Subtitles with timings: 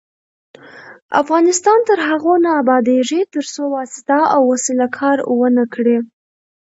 [1.21, 5.97] افغانستان تر هغو نه ابادیږي، ترڅو واسطه او وسیله کار ونه کړي.